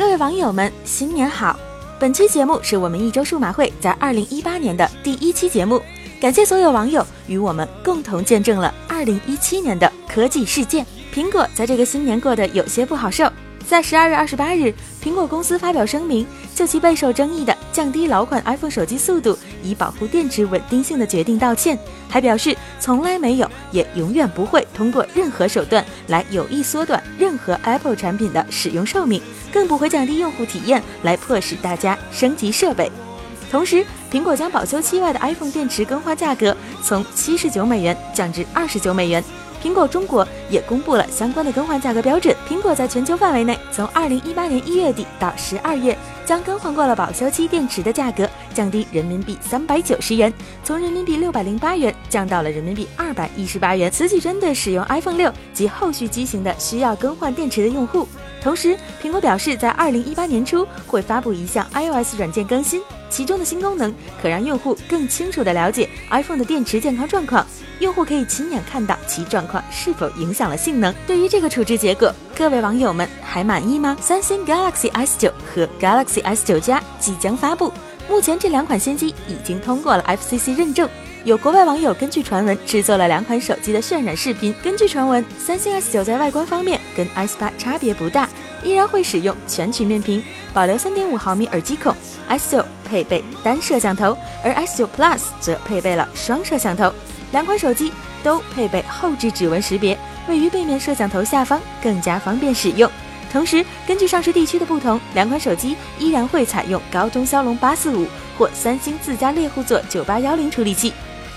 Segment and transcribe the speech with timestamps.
[0.00, 1.60] 各位网友们，新年好！
[1.98, 5.78] 本期节目是我们一周数码会在二零一八年的第一期节目，
[6.18, 10.86] 感谢所有网友与我们共同见证了二零一七年的科技事件。
[11.12, 13.30] 苹果在这个新年过得有些不好受。
[13.70, 16.26] 在十二月二十八日，苹果公司发表声明，
[16.56, 21.78] 就其备受争议的降低老款 iPhone 手机速度以保护电池稳定性的决定道歉，
[22.08, 29.22] 还表示从来没有也永远不会通过任何手段来有意缩短任何 Apple 产品的使用寿命，
[29.52, 32.90] 更不会降低用户体验来迫使大家升级设备。
[33.52, 39.22] 同时，苹果将保修期外的 iPhone 电池更换价格从七十九美元降至二十九美元。
[39.62, 42.34] 苹果中国也公布了相关的更换价格标准。
[42.48, 50.32] 苹果在全球范围内，从二零一八年一月底到十二月，将更换过了保修期电池的价格降低人民币三百九十元，
[50.64, 53.90] 从人民币六百零八元降到了人民币二百一十八元。
[53.90, 58.08] 此举针对使用 iPhone 六及后续机型的需要更换电池的用户。
[58.42, 62.80] 同时，苹果表示，在二零一八年初会发布一项 iOS 软件更新，
[63.10, 67.46] 其中的新功能可让用户更清楚地了解 iPhone 的电池健康状况。
[67.80, 70.94] 用户可以亲眼看到其状况是否影响了性能。
[71.06, 73.96] 对于这个处置结果，各位网友们还满意吗？
[74.00, 77.72] 三星 Galaxy S9 和 Galaxy S9 加即将发布，
[78.08, 80.88] 目前这两款新机已经通过了 FCC 认证。
[81.24, 84.54] 有国外网友根据传闻制作了两款手机的渲染视频。
[84.62, 88.28] 根据传闻，三星 S9 在外观方面跟 S8 差别不大，
[88.62, 90.22] 依然会使用全曲面屏，
[90.54, 91.94] 保留3.5毫米耳机孔。
[92.28, 96.92] S9 配备单摄像头，而 S9 Plus 则配备了双摄像头。
[97.32, 97.92] 两款手机
[98.22, 99.96] 都配备后置指纹识别，
[100.28, 102.90] 位于背面摄像头下方，更加方便使用。
[103.32, 110.92] 同时，根据上市地区的不同，两款手机依然会采用高通骁龙八四五或三星自家猎户座九八幺零处理器。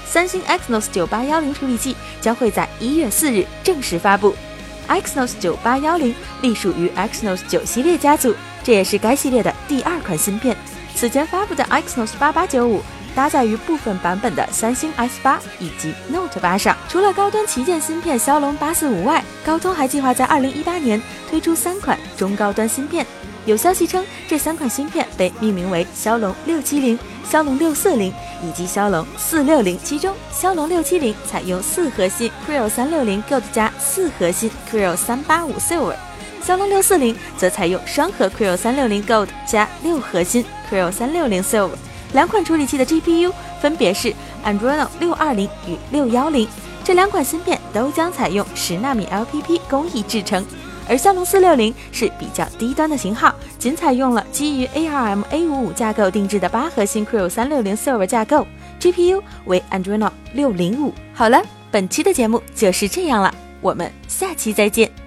[0.06, 4.36] 三星 Exynos 九八幺零处理器将会在一月四日正式发布。
[4.88, 8.34] Exynos 九八幺零隶属于 Exynos 九系列家族，
[8.64, 10.58] 这也是该系列的第二款芯片。
[10.96, 12.82] 此前发布的 Exynos 八八九五。
[13.16, 16.76] 搭载于部分版本的三星 S 八以及 Note 八上。
[16.90, 23.06] 除了高端旗舰芯片骁龙八四五外，高通还计划在二零一八年推出三款中高端芯片。
[23.46, 29.78] 有消息称，这三款芯片被命名为骁龙六七零、骁龙六四零以及骁龙四六零。
[29.84, 35.96] 其中，骁龙六七零采用四核心 Creo 三六零 Gold 加四核心 Creo 三八五 Silver，
[36.42, 41.76] 骁龙六四零则采用双核 Creo 三六零 Gold 加六核心 Creo 三六零 Silver。
[42.14, 43.32] 两款处理器的 GPU
[43.62, 44.14] 分别是
[44.46, 46.48] Andreno 六二零与六幺零，
[46.84, 50.46] 这两款芯片都将采用十纳米 LPP 工艺制成。
[50.88, 58.46] 而骁龙四六零是比较低端的型号，仅采用了基于 ARM A 五五架构定制的八核心 Creo 三六零 Server 架构
[58.82, 60.94] ，GPU 为 Andreno 六零五。
[61.14, 61.42] 好了，
[61.72, 65.03] 本期的节目就是这样了，我们下期再见。